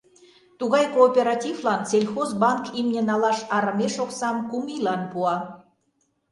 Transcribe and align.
Тугай 0.59 0.85
кооперативлан 0.95 1.81
сельхозбанк 1.89 2.63
имне 2.79 3.01
налаш 3.09 3.39
арымеш 3.55 3.95
оксам 4.03 4.37
кум 4.49 4.65
ийлан 4.75 5.01
пуа. 5.11 5.35